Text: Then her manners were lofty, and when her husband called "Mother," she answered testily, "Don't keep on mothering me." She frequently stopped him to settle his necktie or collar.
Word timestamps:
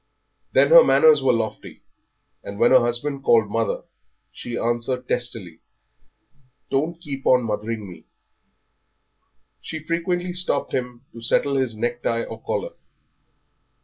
Then 0.53 0.69
her 0.69 0.83
manners 0.83 1.21
were 1.21 1.31
lofty, 1.31 1.83
and 2.43 2.57
when 2.57 2.71
her 2.71 2.79
husband 2.79 3.23
called 3.23 3.51
"Mother," 3.51 3.83
she 4.31 4.57
answered 4.57 5.07
testily, 5.07 5.59
"Don't 6.71 6.99
keep 6.99 7.27
on 7.27 7.43
mothering 7.43 7.87
me." 7.87 8.05
She 9.61 9.77
frequently 9.77 10.33
stopped 10.33 10.71
him 10.73 11.05
to 11.13 11.21
settle 11.21 11.55
his 11.55 11.77
necktie 11.77 12.23
or 12.23 12.41
collar. 12.41 12.73